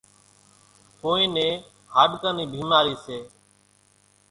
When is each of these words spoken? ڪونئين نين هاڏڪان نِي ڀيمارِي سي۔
ڪونئين 0.99 1.29
نين 1.35 1.53
هاڏڪان 1.93 2.33
نِي 2.37 2.45
ڀيمارِي 2.53 2.95
سي۔ 3.05 3.17